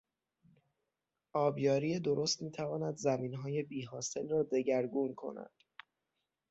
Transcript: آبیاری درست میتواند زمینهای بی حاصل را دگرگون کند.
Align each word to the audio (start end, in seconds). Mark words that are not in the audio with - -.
آبیاری 1.33 1.99
درست 1.99 2.41
میتواند 2.41 2.97
زمینهای 2.97 3.63
بی 3.63 3.83
حاصل 3.83 4.29
را 4.29 4.43
دگرگون 4.43 5.15
کند. 5.15 5.53